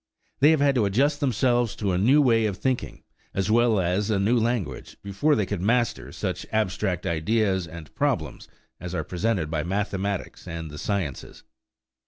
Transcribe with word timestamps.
They 0.39 0.49
have 0.49 0.61
had 0.61 0.73
to 0.73 0.85
adjust 0.85 1.19
themselves 1.19 1.75
to 1.75 1.91
a 1.91 1.97
new 1.99 2.23
way 2.23 2.47
of 2.47 2.57
thinking, 2.57 3.03
as 3.35 3.51
well 3.51 3.79
as 3.79 4.09
a 4.09 4.17
new 4.17 4.35
language, 4.35 4.97
before 5.03 5.35
they 5.35 5.45
could 5.45 5.61
master 5.61 6.11
such 6.11 6.43
abstract 6.51 7.05
ideas 7.05 7.67
and 7.67 7.93
problems 7.93 8.47
as 8.79 8.95
are 8.95 9.03
presented 9.03 9.51
by 9.51 9.61
mathematics 9.61 10.47
and 10.47 10.71
the 10.71 10.79
sciences. 10.79 11.43